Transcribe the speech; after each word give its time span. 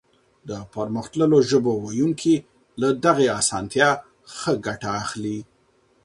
د 0.49 0.51
پرمختللو 0.73 1.37
ژبو 1.49 1.73
ويونکي 1.85 2.35
له 2.81 2.89
دغې 3.05 3.27
اسانتيا 3.41 3.89
ښه 4.35 4.53
ګټه 4.65 4.89
اخلي. 5.03 5.39